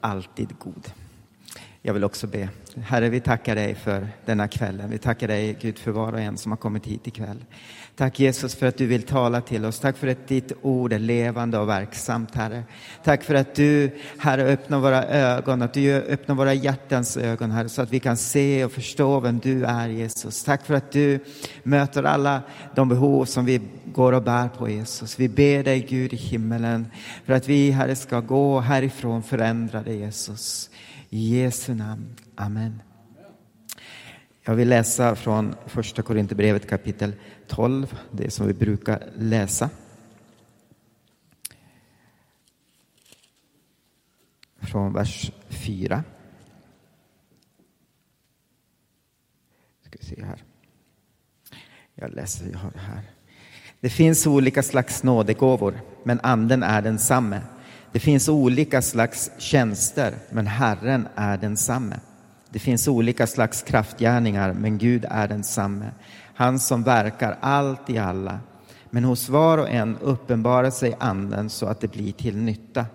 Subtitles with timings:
[0.00, 1.07] alltid god.
[1.88, 2.48] Jag vill också be.
[2.82, 4.90] Herre, vi tackar dig för denna kvällen.
[4.90, 7.44] Vi tackar dig, Gud, för var och en som har kommit hit ikväll.
[7.96, 9.80] Tack Jesus för att du vill tala till oss.
[9.80, 12.62] Tack för att ditt ord är levande och verksamt, Herre.
[13.04, 17.68] Tack för att du, Herre, öppnar våra ögon, att du öppnar våra hjärtans ögon, Herre,
[17.68, 20.44] så att vi kan se och förstå vem du är, Jesus.
[20.44, 21.20] Tack för att du
[21.62, 22.42] möter alla
[22.74, 25.18] de behov som vi går och bär på, Jesus.
[25.20, 26.86] Vi ber dig, Gud i himmelen,
[27.24, 30.70] för att vi, Herre, ska gå härifrån förändrade, Jesus.
[31.10, 32.16] I Jesu namn.
[32.34, 32.82] Amen.
[34.42, 37.14] Jag vill läsa från första Korinthierbrevet kapitel
[37.46, 39.70] 12, det som vi brukar läsa.
[44.60, 46.04] Från vers 4.
[49.82, 50.44] Ska vi se här.
[51.94, 53.02] Jag läser, jag har det här.
[53.80, 57.40] Det finns olika slags nådegåvor, men anden är densamme.
[57.98, 62.00] Det finns olika slags tjänster, men Herren är densamme.
[62.50, 65.90] Det finns olika slags kraftgärningar, men Gud är densamme.
[66.34, 68.40] Han som verkar allt i alla.
[68.90, 72.86] Men hos var och en uppenbarar sig anden så att det blir till nytta.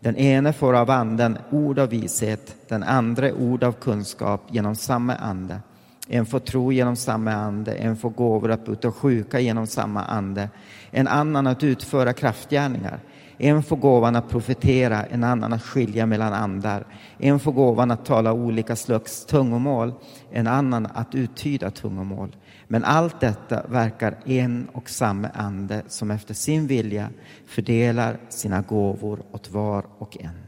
[0.00, 5.14] Den ene får av anden ord av vishet, den andra ord av kunskap genom samma
[5.14, 5.60] ande.
[6.08, 10.48] En får tro genom samma ande, en får gåvor att bota sjuka genom samma ande,
[10.90, 13.00] en annan att utföra kraftgärningar.
[13.40, 16.86] En får gåvan att profetera, en annan att skilja mellan andar.
[17.18, 19.92] En får gåvan att tala olika slags tungomål,
[20.32, 22.36] en annan att uttyda tungomål.
[22.68, 27.10] Men allt detta verkar en och samma ande som efter sin vilja
[27.46, 30.46] fördelar sina gåvor åt var och en.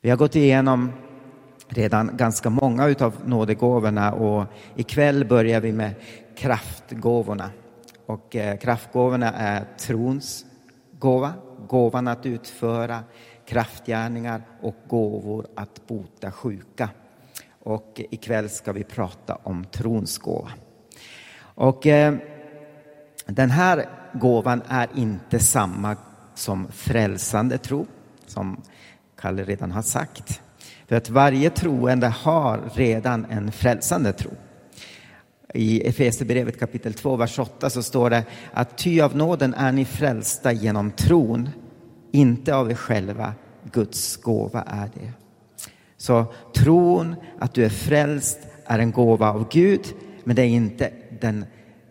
[0.00, 0.92] Vi har gått igenom
[1.68, 4.44] redan ganska många av nådegåvorna och
[4.76, 5.94] ikväll börjar vi med
[6.36, 7.50] kraftgåvorna.
[8.06, 10.44] Och eh, kraftgåvorna är trons
[10.98, 11.32] gåva,
[11.68, 13.04] gåvan att utföra
[13.46, 16.88] kraftgärningar och gåvor att bota sjuka.
[17.62, 20.50] Och ikväll ska vi prata om trons gåva.
[21.38, 22.14] Och eh,
[23.26, 25.96] den här gåvan är inte samma
[26.34, 27.86] som frälsande tro,
[28.26, 28.62] som
[29.20, 30.42] Kalle redan har sagt.
[30.86, 34.30] För att varje troende har redan en frälsande tro.
[35.56, 39.84] I Efesierbrevet kapitel 2, vers 8 så står det att ty av nåden är ni
[39.84, 41.48] frälsta genom tron,
[42.12, 43.34] inte av er själva.
[43.72, 45.12] Guds gåva är det.
[45.96, 46.24] Så
[46.54, 49.84] tron att du är frälst är en gåva av Gud,
[50.24, 50.90] men det är inte
[51.20, 51.44] den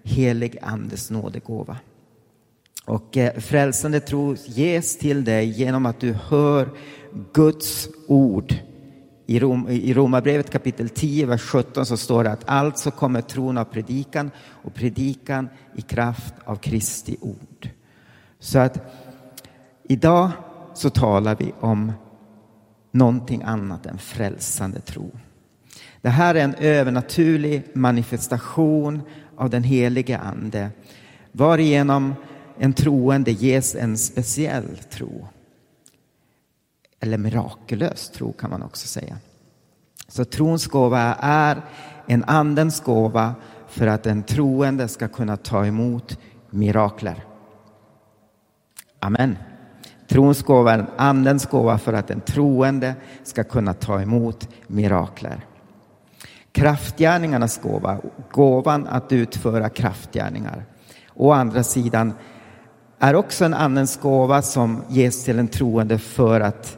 [0.04, 1.78] helige Andes nådegåva.
[2.86, 6.70] Och eh, frälsande tro ges till dig genom att du hör
[7.34, 8.54] Guds ord
[9.26, 13.58] i, Rom, I Romarbrevet kapitel 10, vers 17 så står det att alltså kommer tron
[13.58, 17.70] av predikan och predikan i kraft av Kristi ord.
[18.40, 18.80] Så att
[19.84, 20.32] idag
[20.74, 21.92] så talar vi om
[22.92, 25.12] någonting annat än frälsande tro.
[26.02, 29.02] Det här är en övernaturlig manifestation
[29.36, 30.70] av den helige Ande
[31.32, 32.16] varigenom
[32.60, 35.28] en troende ges en speciell tro
[37.06, 39.18] eller mirakulös tro kan man också säga.
[40.08, 41.62] Så trons gåva är
[42.08, 43.36] en andens gåva
[43.68, 47.24] för att en troende ska kunna ta emot mirakler.
[49.00, 49.38] Amen.
[50.08, 55.46] Trons gåva är en andens gåva för att en troende ska kunna ta emot mirakler.
[56.52, 58.00] Kraftgärningarnas gåva,
[58.32, 60.66] gåvan att utföra kraftgärningar.
[61.14, 62.14] Å andra sidan
[63.00, 66.78] är också en andens gåva som ges till en troende för att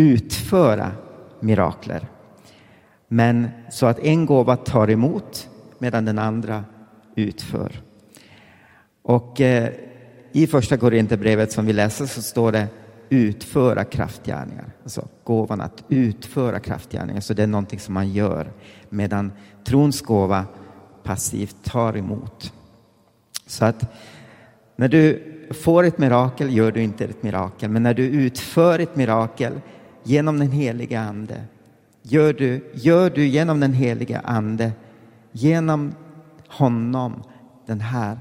[0.00, 0.92] utföra
[1.40, 2.08] mirakler.
[3.08, 6.64] Men så att en gåva tar emot medan den andra
[7.14, 7.82] utför.
[9.02, 9.72] Och eh,
[10.32, 12.68] i första Korinthierbrevet som vi läser så står det
[13.08, 14.72] utföra kraftgärningar.
[14.82, 17.20] Alltså gåvan att utföra kraftgärningar.
[17.20, 18.52] Så det är någonting som man gör
[18.88, 19.32] medan
[19.64, 20.44] trons gåva
[21.02, 22.52] passivt tar emot.
[23.46, 23.92] Så att
[24.76, 28.96] när du får ett mirakel gör du inte ett mirakel, men när du utför ett
[28.96, 29.60] mirakel
[30.02, 31.44] genom den helige Ande.
[32.02, 34.72] Gör du, gör du genom den helige Ande,
[35.32, 35.94] genom
[36.48, 37.22] honom,
[37.66, 38.20] den här,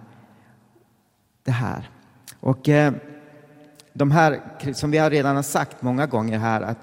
[1.44, 1.89] det här.
[2.39, 2.94] Och eh,
[3.94, 4.39] de här,
[4.74, 6.80] som vi har redan har sagt många gånger här, att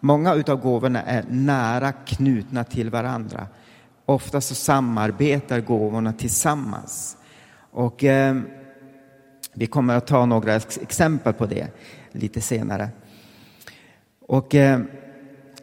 [0.00, 3.46] många av gåvorna är nära knutna till varandra.
[4.06, 7.16] Ofta så samarbetar gåvorna tillsammans.
[7.70, 8.36] Och eh,
[9.52, 11.68] vi kommer att ta några exempel på det
[12.12, 12.88] lite senare.
[14.26, 14.80] Och eh,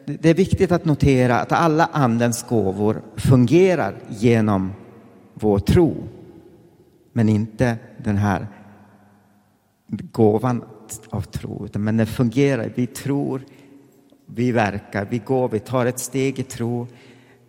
[0.04, 4.72] det är viktigt att notera att alla andens gåvor fungerar genom
[5.34, 6.08] vår tro.
[7.12, 8.46] Men inte den här
[9.86, 10.64] gåvan
[11.10, 12.72] av tro, men den fungerar.
[12.74, 13.42] Vi tror,
[14.26, 16.86] vi verkar, vi går, vi tar ett steg i tro.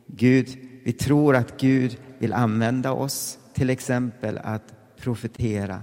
[0.07, 0.47] Gud,
[0.83, 5.81] vi tror att Gud vill använda oss, till exempel att profetera.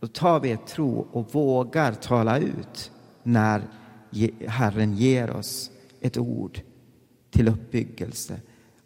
[0.00, 2.92] Då tar vi ett tro och vågar tala ut
[3.22, 3.62] när
[4.46, 5.70] Herren ger oss
[6.00, 6.60] ett ord
[7.30, 8.40] till uppbyggelse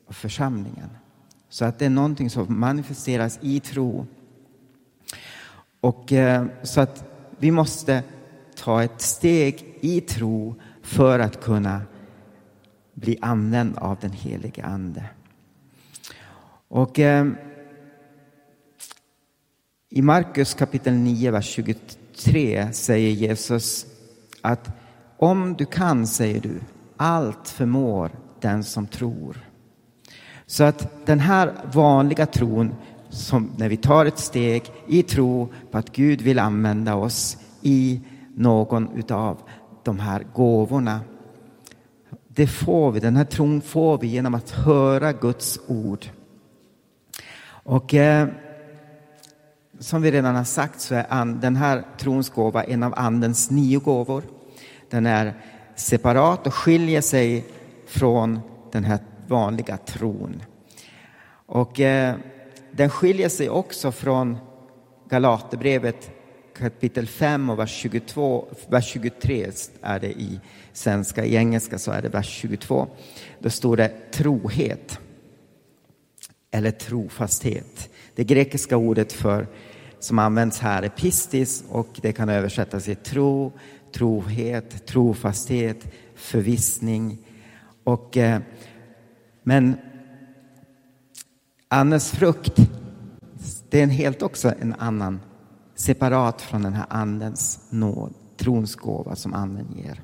[0.07, 0.89] av församlingen.
[1.49, 4.07] Så att det är någonting som manifesteras i tro.
[5.81, 7.05] Och eh, så att
[7.39, 8.03] vi måste
[8.57, 11.83] ta ett steg i tro för att kunna
[12.95, 15.05] bli använd av den helige Ande.
[16.69, 17.27] Och eh,
[19.89, 23.87] i Markus kapitel 9, vers 23 säger Jesus
[24.41, 24.80] att
[25.21, 26.61] om du kan, säger du,
[26.97, 29.37] allt förmår den som tror.
[30.47, 32.75] Så att den här vanliga tron,
[33.09, 38.01] som när vi tar ett steg i tro på att Gud vill använda oss i
[38.35, 39.39] någon av
[39.83, 41.01] de här gåvorna.
[42.29, 46.07] Det får vi, den här tron får vi genom att höra Guds ord.
[47.51, 48.29] Och eh,
[49.79, 53.79] som vi redan har sagt så är den här trons gåva en av Andens nio
[53.79, 54.40] gåvor.
[54.91, 55.35] Den är
[55.77, 57.45] separat och skiljer sig
[57.87, 58.41] från
[58.73, 60.43] den här vanliga tron.
[61.47, 62.15] Och eh,
[62.73, 64.39] den skiljer sig också från
[65.09, 66.11] Galaterbrevet
[66.59, 69.51] kapitel 5 och vers 22, vers 23
[69.83, 70.41] är det i
[70.73, 72.87] svenska, i engelska så är det vers 22.
[73.39, 74.99] Då står det trohet
[76.51, 77.91] eller trofasthet.
[78.15, 79.47] Det grekiska ordet för
[79.99, 83.53] som används här är pistis och det kan översättas till tro,
[83.93, 87.19] trohet, trofasthet, förvissning.
[87.85, 88.41] Och, eh,
[89.43, 89.77] men
[91.73, 92.57] Andens frukt,
[93.69, 95.21] det är en helt också en annan,
[95.75, 100.03] separat från den här andens nåd, trons gåva som anden ger.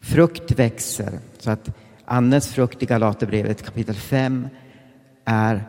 [0.00, 1.70] Frukt växer, så att
[2.04, 4.48] andens frukt i Galaterbrevet kapitel 5
[5.24, 5.64] är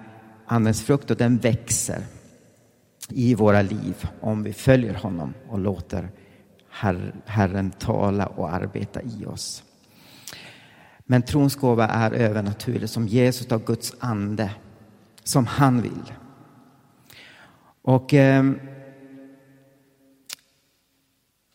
[0.46, 2.04] andens frukt och den växer
[3.10, 6.10] i våra liv om vi följer honom och låter
[6.74, 9.64] Her Herren tala och arbeta i oss.
[11.06, 14.52] Men trons gåva är övernaturlig som Jesus av Guds ande
[15.24, 16.14] som han vill.
[17.82, 18.52] Och eh,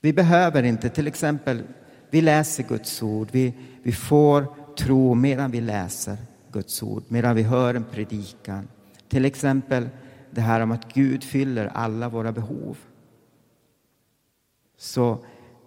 [0.00, 1.62] vi behöver inte, till exempel,
[2.11, 4.47] vi läser Guds ord, vi, vi får
[4.79, 6.17] tro medan vi läser
[6.53, 8.69] Guds ord, medan vi hör en predikan.
[9.09, 9.88] Till exempel
[10.31, 12.76] det här om att Gud fyller alla våra behov.
[14.79, 15.19] Så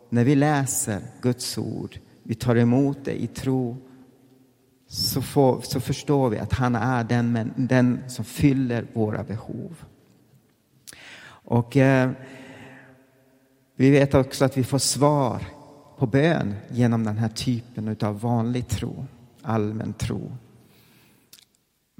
[0.10, 3.78] när vi läser Guds ord, vi tar emot det i tro
[4.88, 9.84] så, får, så förstår vi att han är den, den som fyller våra behov.
[11.28, 12.12] Och eh,
[13.75, 15.42] vi vet också att vi får svar
[15.98, 19.06] på bön genom den här typen av vanlig tro,
[19.42, 20.31] allmän tro.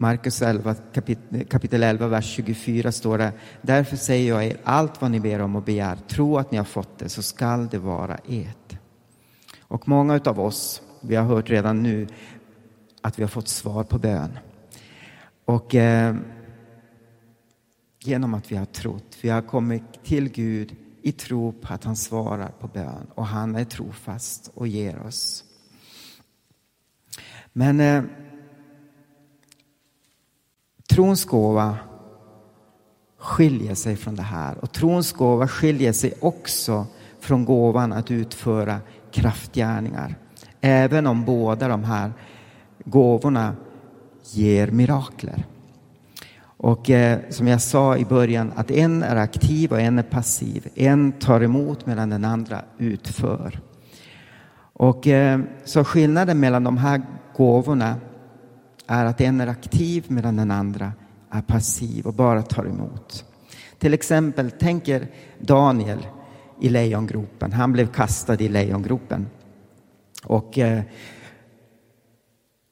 [0.02, 5.12] Markus 11, kapitel, kapitel 11, vers 24 står det Därför säger jag er allt vad
[5.12, 8.18] ni ber om och begär, tro att ni har fått det så skall det vara
[8.28, 8.78] ert.
[9.62, 12.08] Och många av oss, vi har hört redan nu,
[13.02, 14.40] att vi har fått svar på bön.
[15.46, 16.16] Och eh,
[18.00, 21.96] genom att vi har trott, vi har kommit till Gud i tro på att han
[21.96, 25.44] svarar på bön och han är trofast och ger oss.
[27.54, 28.04] Men eh,
[30.92, 31.78] trons gåva
[33.18, 36.86] skiljer sig från det här och trons gåva skiljer sig också
[37.20, 38.80] från gåvan att utföra
[39.12, 40.16] kraftgärningar.
[40.62, 42.12] Även om båda de här
[42.86, 43.56] gåvorna
[44.32, 45.46] ger mirakler.
[46.44, 50.68] Och eh, som jag sa i början, att en är aktiv och en är passiv.
[50.76, 53.60] En tar emot medan den andra utför.
[54.74, 57.02] Och eh, så skillnaden mellan de här
[57.36, 57.96] gåvorna
[58.92, 60.94] är att en är aktiv medan den andra
[61.30, 63.26] är passiv och bara tar emot.
[63.78, 65.08] Till exempel, tänker
[65.40, 66.08] Daniel
[66.60, 67.54] i lejongropen.
[67.54, 69.28] Han blev kastad i lejongropen.
[70.24, 70.82] Och eh,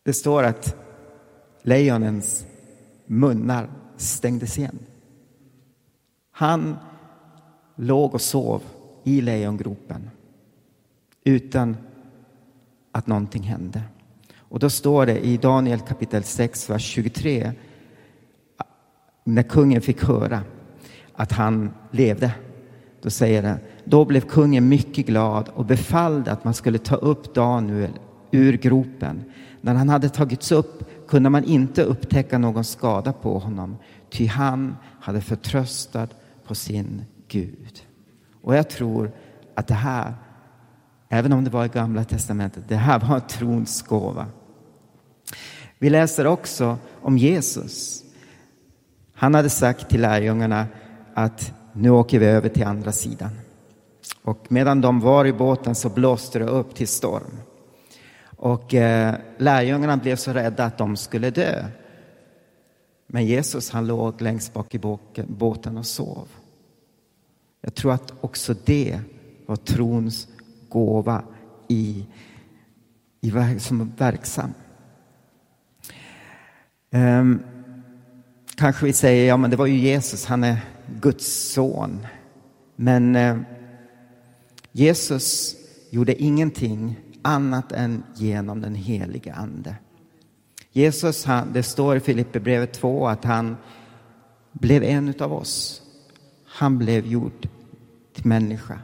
[0.03, 0.75] det står att
[1.61, 2.45] lejonens
[3.05, 4.79] munnar stängdes igen.
[6.31, 6.75] Han
[7.75, 8.61] låg och sov
[9.03, 10.09] i lejongropen
[11.23, 11.77] utan
[12.91, 13.83] att någonting hände.
[14.49, 17.51] Och då står det i Daniel kapitel 6, vers 23
[19.23, 20.41] när kungen fick höra
[21.13, 22.31] att han levde.
[23.01, 27.33] Då säger det, då blev kungen mycket glad och befallde att man skulle ta upp
[27.33, 27.91] Daniel
[28.31, 29.23] ur gropen.
[29.61, 33.77] När han hade tagits upp kunde man inte upptäcka någon skada på honom,
[34.09, 36.15] ty han hade förtröstat
[36.47, 37.83] på sin Gud.
[38.41, 39.11] Och jag tror
[39.55, 40.13] att det här,
[41.09, 44.25] även om det var i Gamla Testamentet, det här var trons gåva.
[45.79, 48.03] Vi läser också om Jesus.
[49.13, 50.67] Han hade sagt till lärjungarna
[51.13, 53.29] att nu åker vi över till andra sidan.
[54.21, 57.37] Och medan de var i båten så blåste det upp till storm.
[58.37, 61.65] Och eh, lärjungarna blev så rädda att de skulle dö.
[63.07, 64.79] Men Jesus han låg längst bak i
[65.27, 66.27] båten och sov.
[67.61, 68.99] Jag tror att också det
[69.45, 70.27] var trons
[70.69, 71.23] gåva
[71.67, 72.05] i,
[73.21, 74.53] i som verksam.
[76.91, 77.43] Um,
[78.55, 80.57] kanske vi säger, ja men det var ju Jesus, han är
[81.01, 82.05] Guds son.
[82.75, 83.37] Men uh,
[84.71, 85.55] Jesus
[85.89, 89.75] gjorde ingenting annat än genom den helige Ande.
[90.71, 93.57] Jesus, han, det står i Filipperbrevet 2 att han
[94.51, 95.81] blev en av oss.
[96.45, 97.47] Han blev gjord
[98.13, 98.79] till människa.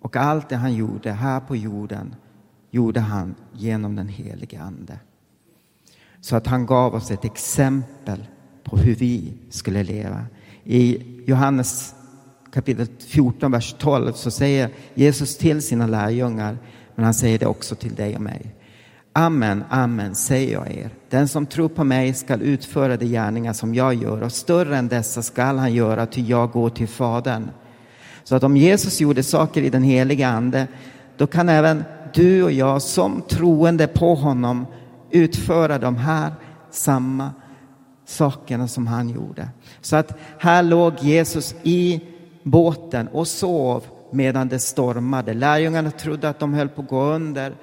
[0.00, 2.14] Och allt det han gjorde här på jorden
[2.70, 4.98] gjorde han genom den helige Ande.
[6.20, 8.26] Så att han gav oss ett exempel
[8.64, 10.24] på hur vi skulle leva.
[10.64, 11.94] I Johannes
[12.52, 16.58] kapitel 14, vers 12 så säger Jesus till sina lärjungar,
[16.94, 18.54] men han säger det också till dig och mig.
[19.12, 20.90] Amen, amen, säger jag er.
[21.08, 24.88] Den som tror på mig skall utföra de gärningar som jag gör och större än
[24.88, 27.50] dessa skall han göra, ty jag går till Fadern.
[28.24, 30.66] Så att om Jesus gjorde saker i den heliga Ande,
[31.16, 31.84] då kan även
[32.14, 34.66] du och jag som troende på honom
[35.10, 36.32] utföra de här
[36.70, 37.30] samma
[38.04, 39.48] sakerna som han gjorde.
[39.80, 42.00] Så att här låg Jesus i
[42.42, 45.34] båten och sov medan det stormade.
[45.34, 47.54] Lärjungarna trodde att de höll på att gå under,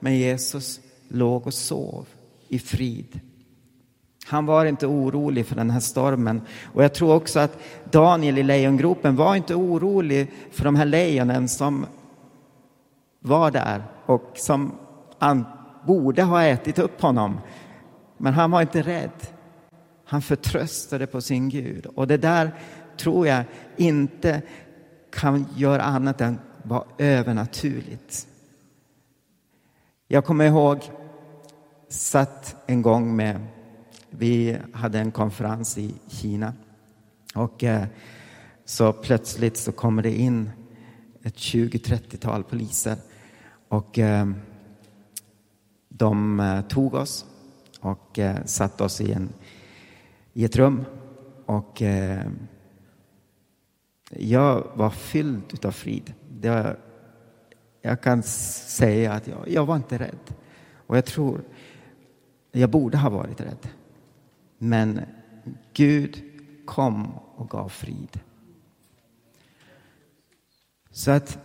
[0.00, 2.06] men Jesus låg och sov
[2.48, 3.20] i frid.
[4.26, 6.42] Han var inte orolig för den här stormen.
[6.74, 7.58] Och jag tror också att
[7.90, 11.86] Daniel i lejongropen var inte orolig för de här lejonen som
[13.20, 14.72] var där och som
[15.86, 17.40] borde ha ätit upp honom.
[18.16, 19.26] Men han var inte rädd.
[20.04, 21.86] Han förtröstade på sin Gud.
[21.86, 22.54] Och det där
[22.96, 23.44] tror jag
[23.76, 24.42] inte
[25.10, 28.26] kan göra annat än vara övernaturligt.
[30.08, 30.78] Jag kommer ihåg,
[31.88, 33.46] satt en gång med,
[34.10, 36.52] vi hade en konferens i Kina
[37.34, 37.84] och eh,
[38.64, 40.50] så plötsligt så kommer det in
[41.22, 42.96] ett 20-30-tal poliser
[43.68, 44.26] och eh,
[45.98, 47.26] de eh, tog oss
[47.80, 49.32] och eh, satte oss i, en,
[50.32, 50.84] i ett rum
[51.46, 52.26] och eh,
[54.10, 56.14] jag var fylld av frid.
[56.42, 56.78] Var,
[57.82, 60.34] jag kan säga att jag, jag var inte rädd.
[60.86, 61.44] Och jag tror,
[62.52, 63.68] jag borde ha varit rädd.
[64.58, 65.00] Men
[65.72, 66.22] Gud
[66.64, 68.20] kom och gav frid.
[70.90, 71.38] Så att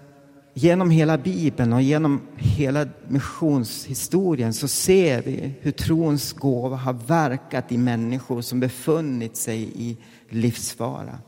[0.54, 7.72] genom hela Bibeln och genom hela missionshistorien så ser vi hur trons gåva har verkat
[7.72, 9.98] i människor som befunnit sig i
[10.30, 11.20] livsfara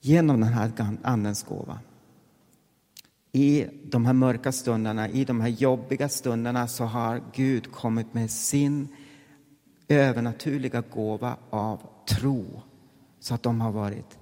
[0.00, 1.78] genom den här Andens gåva.
[3.32, 8.30] I de här mörka stunderna, i de här jobbiga stunderna så har Gud kommit med
[8.30, 8.88] sin
[9.88, 12.62] övernaturliga gåva av tro
[13.20, 14.18] så att de har varit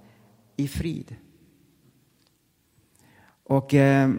[0.56, 1.16] i frid.
[3.54, 4.10] Och eh,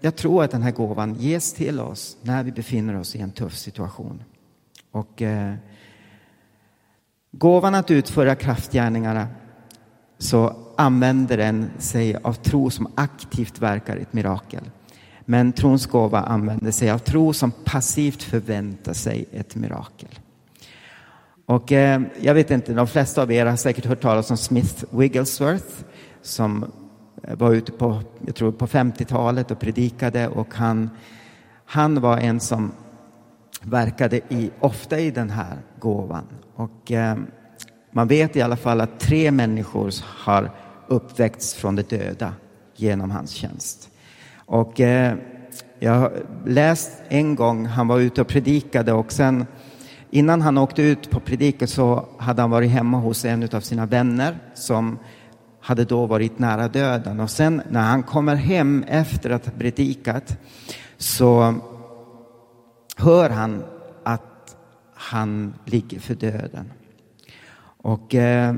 [0.00, 3.30] jag tror att den här gåvan ges till oss när vi befinner oss i en
[3.30, 4.22] tuff situation.
[4.90, 5.54] Och eh,
[7.32, 9.28] gåvan att utföra kraftgärningarna
[10.18, 14.70] så använder den sig av tro som aktivt verkar ett mirakel.
[15.20, 20.18] Men trons gåva använder sig av tro som passivt förväntar sig ett mirakel.
[21.46, 24.84] Och eh, jag vet inte, de flesta av er har säkert hört talas om Smith
[24.90, 25.84] Wigglesworth
[26.22, 26.72] som
[27.22, 30.90] Eh, var ute på, jag tror på 50-talet och predikade och han,
[31.64, 32.72] han var en som
[33.62, 36.24] verkade i, ofta i den här gåvan.
[36.54, 37.16] Och eh,
[37.90, 40.50] man vet i alla fall att tre människor har
[40.86, 42.34] uppväckts från de döda
[42.76, 43.90] genom hans tjänst.
[44.36, 45.16] Och eh,
[45.78, 46.12] jag har
[46.46, 49.46] läst en gång, han var ute och predikade och sen
[50.10, 53.86] innan han åkte ut på predikan så hade han varit hemma hos en av sina
[53.86, 54.98] vänner som
[55.62, 57.20] hade då varit nära döden.
[57.20, 60.38] Och sen när han kommer hem efter att ha predikat
[60.96, 61.54] så
[62.96, 63.64] hör han
[64.02, 64.56] att
[64.94, 66.72] han ligger för döden.
[67.82, 68.54] Och eh,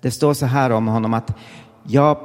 [0.00, 1.36] det står så här om honom att
[1.82, 2.18] jag,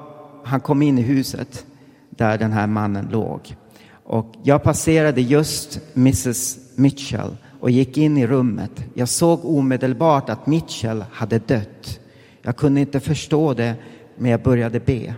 [0.43, 1.65] han kom in i huset
[2.09, 3.55] där den här mannen låg.
[4.03, 8.83] Och jag passerade just Mrs Mitchell och gick in i rummet.
[8.93, 11.99] Jag såg omedelbart att Mitchell hade dött.
[12.47, 13.75] Jag kunde inte förstå det,
[14.17, 15.13] men jag började be.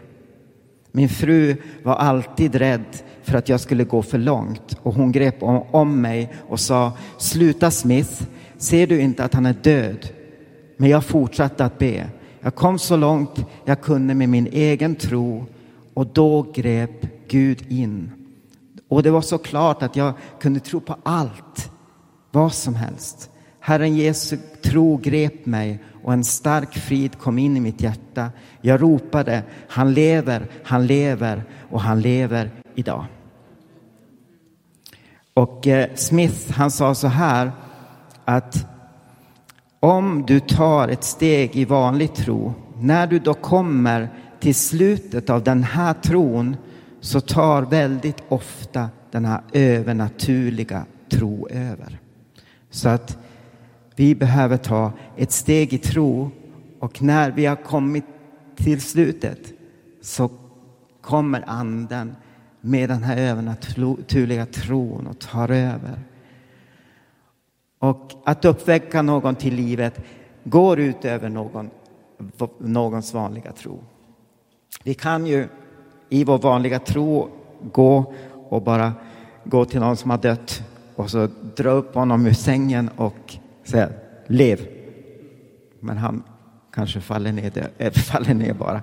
[0.91, 5.35] Min fru var alltid rädd för att jag skulle gå för långt och hon grep
[5.71, 8.23] om mig och sa Sluta Smith,
[8.57, 10.09] ser du inte att han är död?
[10.77, 12.09] Men jag fortsatte att be.
[12.41, 15.45] Jag kom så långt jag kunde med min egen tro
[15.93, 18.11] och då grep Gud in.
[18.87, 21.71] Och det var så klart att jag kunde tro på allt,
[22.31, 23.29] vad som helst.
[23.59, 28.31] Herren Jesu tro grep mig och en stark frid kom in i mitt hjärta.
[28.61, 33.05] Jag ropade, han lever, han lever och han lever idag.
[35.33, 37.51] Och eh, Smith, han sa så här
[38.25, 38.65] att
[39.79, 45.43] om du tar ett steg i vanlig tro, när du då kommer till slutet av
[45.43, 46.55] den här tron
[47.01, 51.99] så tar väldigt ofta den här övernaturliga tro över.
[52.69, 53.17] Så att
[53.99, 56.31] vi behöver ta ett steg i tro
[56.79, 58.05] och när vi har kommit
[58.55, 59.53] till slutet
[60.01, 60.29] så
[61.01, 62.15] kommer anden
[62.61, 65.99] med den här övernaturliga tron och tar över.
[67.79, 70.01] Och att uppväcka någon till livet
[70.43, 71.69] går ut över någon,
[72.57, 73.79] någons vanliga tro.
[74.83, 75.47] Vi kan ju
[76.09, 77.29] i vår vanliga tro
[77.71, 78.13] gå
[78.49, 78.93] och bara
[79.43, 80.63] gå till någon som har dött
[80.95, 83.37] och så dra upp honom ur sängen och
[83.69, 83.89] säga
[84.27, 84.67] lev.
[85.79, 86.23] Men han
[86.71, 88.81] kanske faller ner, där, eh, faller ner bara.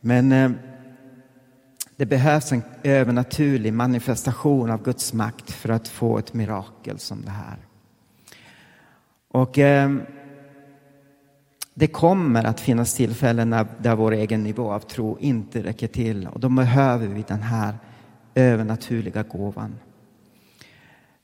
[0.00, 0.50] Men eh,
[1.96, 7.30] det behövs en övernaturlig manifestation av Guds makt för att få ett mirakel som det
[7.30, 7.56] här.
[9.28, 9.90] Och eh,
[11.74, 16.26] det kommer att finnas tillfällen när, där vår egen nivå av tro inte räcker till
[16.26, 17.78] och då behöver vi den här
[18.34, 19.74] övernaturliga gåvan.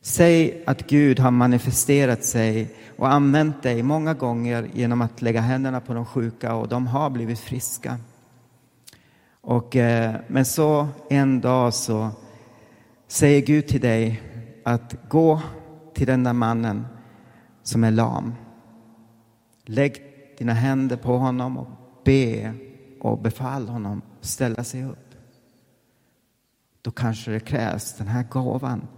[0.09, 5.81] Säg att Gud har manifesterat sig och använt dig många gånger genom att lägga händerna
[5.81, 7.99] på de sjuka och de har blivit friska.
[9.41, 12.11] Och, eh, men så en dag så
[13.09, 14.23] säger Gud till dig
[14.65, 15.41] att gå
[15.95, 16.87] till den där mannen
[17.63, 18.35] som är lam.
[19.65, 20.03] Lägg
[20.39, 21.69] dina händer på honom och
[22.05, 22.55] be
[23.01, 25.15] och befall honom ställa sig upp.
[26.83, 28.89] Då kanske det krävs den här gåvan.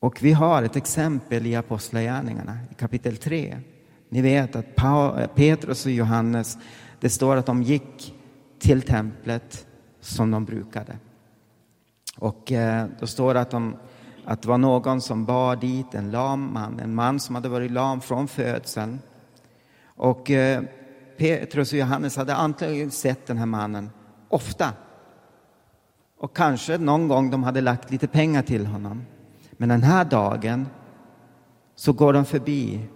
[0.00, 3.58] Och vi har ett exempel i Apostlagärningarna i kapitel 3.
[4.08, 6.58] Ni vet att eh, Petrus och Johannes,
[7.00, 8.14] det står att de gick
[8.58, 9.66] till templet
[10.00, 10.98] som de brukade.
[12.16, 13.76] Och eh, då står det att de
[14.24, 17.70] att det var någon som bar dit en lam man, en man som hade varit
[17.70, 18.98] lam från födseln.
[19.84, 20.62] Och eh,
[21.18, 23.90] Petrus och Johannes hade antagligen sett den här mannen
[24.28, 24.72] ofta.
[26.18, 29.04] Och kanske någon gång de hade lagt lite pengar till honom.
[29.60, 30.68] Men den här dagen
[31.74, 32.88] så går de förbi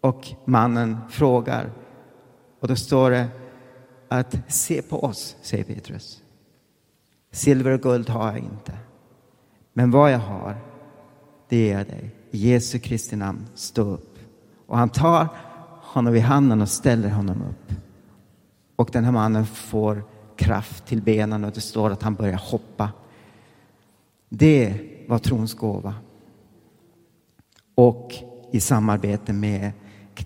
[0.00, 1.70] och mannen frågar.
[2.60, 3.28] Och då står det
[4.08, 6.22] att se på oss, säger Petrus.
[7.30, 8.72] Silver och guld har jag inte.
[9.72, 10.56] Men vad jag har,
[11.48, 12.14] det ger jag dig.
[12.30, 14.18] I Jesu Kristi namn, stå upp.
[14.66, 15.28] Och han tar
[15.82, 17.74] honom i handen och ställer honom upp.
[18.76, 20.02] Och den här mannen får
[20.36, 22.90] kraft till benen och det står att han börjar hoppa.
[24.28, 25.94] Det var trons gåva.
[27.74, 28.14] Och
[28.52, 29.72] i samarbete med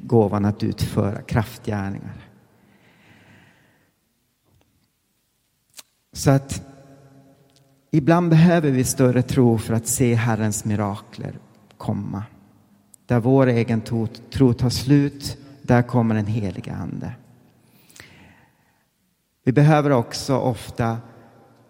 [0.01, 2.31] gåvan att utföra kraftgärningar.
[6.13, 6.63] Så att
[7.95, 11.39] Ibland behöver vi större tro för att se Herrens mirakler
[11.77, 12.23] komma.
[13.07, 13.81] Där vår egen
[14.31, 17.13] tro tar slut, där kommer den helige Ande.
[19.45, 20.99] Vi behöver också ofta,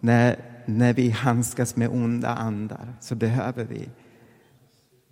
[0.00, 3.88] när, när vi handskas med onda andar, så behöver vi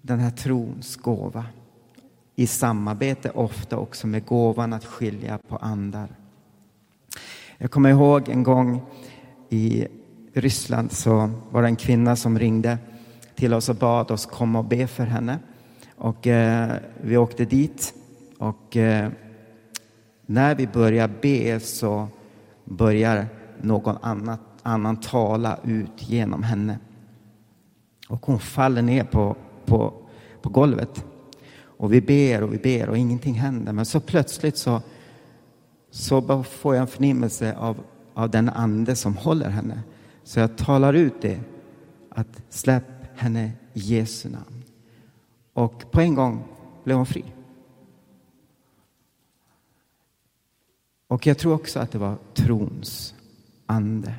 [0.03, 1.45] den här trons gåva.
[2.37, 6.09] I samarbete ofta också med gåvan att skilja på andar.
[7.59, 8.83] Jag kommer ihåg en gång
[9.49, 9.87] i
[10.33, 12.79] Ryssland så var det en kvinna som ringde
[13.35, 15.39] till oss och bad oss komma och be för henne.
[15.97, 17.95] Och eh, vi åkte dit
[18.39, 19.11] och eh,
[20.27, 22.09] när vi börjar be så
[22.65, 23.27] börjar
[23.61, 26.79] någon annat, annan tala ut genom henne.
[28.09, 29.95] Och hon faller ner på, på,
[30.43, 31.05] på golvet.
[31.65, 33.73] Och vi ber och vi ber och ingenting händer.
[33.73, 34.83] Men så plötsligt så,
[35.91, 37.77] så får jag en förnimmelse av,
[38.15, 39.83] av den ande som håller henne.
[40.25, 41.41] Så jag talar ut det,
[42.09, 42.85] att släpp
[43.17, 44.63] henne i Jesu namn.
[45.53, 46.45] Och på en gång
[46.85, 47.25] blev hon fri.
[51.09, 53.15] Och jag tror också att det var trons
[53.67, 54.15] ande.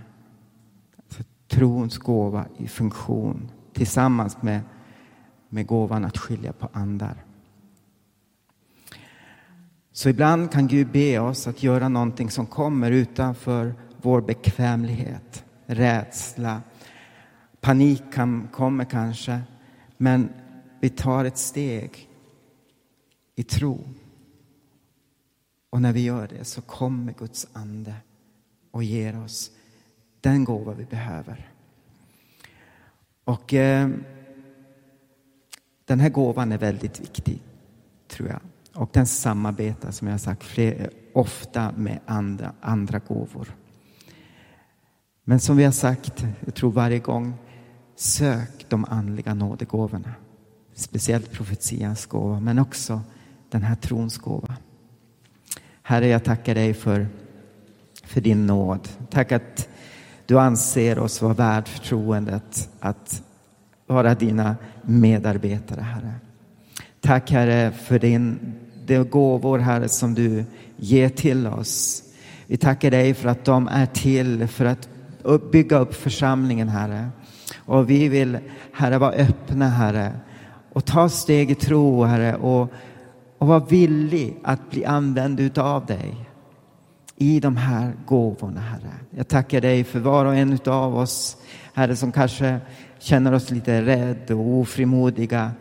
[1.53, 4.61] Trons gåva i funktion tillsammans med,
[5.49, 7.23] med gåvan att skilja på andar.
[9.91, 16.61] Så ibland kan Gud be oss att göra någonting som kommer utanför vår bekvämlighet, rädsla,
[17.61, 19.41] panik kan, kommer kanske,
[19.97, 20.29] men
[20.79, 22.09] vi tar ett steg
[23.35, 23.83] i tro.
[25.69, 27.95] Och när vi gör det så kommer Guds ande
[28.71, 29.51] och ger oss
[30.23, 31.49] den gåva vi behöver.
[33.23, 33.89] Och eh,
[35.85, 37.41] den här gåvan är väldigt viktig,
[38.07, 38.39] tror jag.
[38.73, 43.55] Och den samarbetar, som jag sagt, fler, eh, ofta med andra, andra gåvor.
[45.23, 47.33] Men som vi har sagt, jag tror varje gång,
[47.95, 50.13] sök de andliga nådegåvorna.
[50.73, 53.01] Speciellt profetians gåva, men också
[53.49, 54.55] den här trons gåva.
[55.81, 57.07] Herre, jag tackar dig för,
[58.03, 58.89] för din nåd.
[59.09, 59.69] Tack att
[60.25, 63.23] du anser oss vara värd förtroendet att
[63.87, 66.13] vara dina medarbetare, Herre.
[67.01, 68.53] Tack, Herre, för din,
[68.85, 70.45] de gåvor, Herre, som du
[70.77, 72.03] ger till oss.
[72.47, 74.89] Vi tackar dig för att de är till för att
[75.51, 77.09] bygga upp församlingen, Herre.
[77.55, 78.37] Och vi vill,
[78.73, 80.11] Herre, vara öppna, Herre,
[80.73, 82.73] och ta steg i tro, Herre, och,
[83.37, 86.29] och vara villig att bli använd utav dig
[87.17, 88.93] i de här gåvorna, Herre.
[89.09, 91.37] Jag tackar dig för var och en av oss,
[91.73, 92.59] Herre, som kanske
[92.99, 95.51] känner oss lite rädda och ofrimodiga.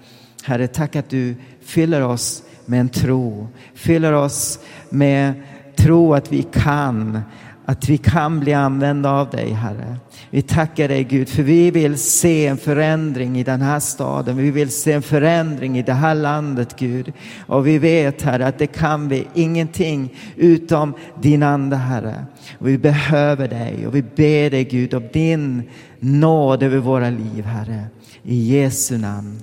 [0.45, 4.59] Herre, tack att du fyller oss med en tro, fyller oss
[4.91, 5.43] med
[5.77, 7.21] tro att vi kan,
[7.65, 9.97] att vi kan bli använda av dig, Herre.
[10.31, 14.37] Vi tackar dig Gud, för vi vill se en förändring i den här staden.
[14.37, 17.13] Vi vill se en förändring i det här landet, Gud.
[17.47, 22.27] Och vi vet, Herre, att det kan vi ingenting utom din Ande, Herre.
[22.59, 25.63] Och vi behöver dig och vi ber dig, Gud, om din
[26.01, 27.85] nåd över våra liv, Herre.
[28.23, 29.41] I Jesu namn.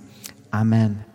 [0.50, 1.09] Amen.